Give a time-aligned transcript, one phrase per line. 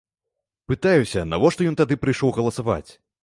[0.71, 2.89] Пытаюся, навошта ён тады прыйшоў галасаваць.